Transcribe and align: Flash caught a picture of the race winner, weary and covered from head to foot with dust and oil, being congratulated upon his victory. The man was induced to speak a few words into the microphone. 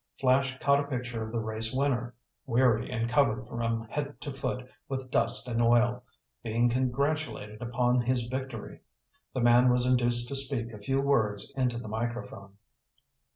Flash 0.19 0.57
caught 0.57 0.79
a 0.79 0.87
picture 0.87 1.21
of 1.21 1.31
the 1.31 1.37
race 1.37 1.71
winner, 1.71 2.15
weary 2.47 2.89
and 2.89 3.07
covered 3.07 3.45
from 3.47 3.87
head 3.89 4.19
to 4.21 4.33
foot 4.33 4.67
with 4.89 5.11
dust 5.11 5.47
and 5.47 5.61
oil, 5.61 6.01
being 6.41 6.69
congratulated 6.69 7.61
upon 7.61 8.01
his 8.01 8.23
victory. 8.23 8.79
The 9.35 9.41
man 9.41 9.69
was 9.69 9.85
induced 9.85 10.27
to 10.29 10.35
speak 10.35 10.71
a 10.73 10.79
few 10.79 10.99
words 10.99 11.53
into 11.55 11.77
the 11.77 11.87
microphone. 11.87 12.57